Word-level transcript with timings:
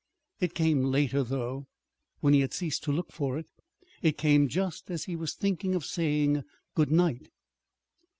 It 0.39 0.55
came 0.55 0.81
later, 0.85 1.21
though, 1.23 1.67
when 2.21 2.33
he 2.33 2.39
had 2.39 2.55
ceased 2.55 2.81
to 2.85 2.91
look 2.91 3.11
for 3.11 3.37
it. 3.37 3.45
It 4.01 4.17
came 4.17 4.47
just 4.47 4.89
as 4.89 5.03
he 5.03 5.15
was 5.15 5.35
thinking 5.35 5.75
of 5.75 5.85
saying 5.85 6.41
good 6.73 6.89
night. 6.89 7.29